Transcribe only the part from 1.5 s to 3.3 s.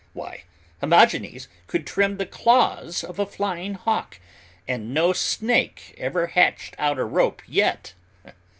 could trim the claws of a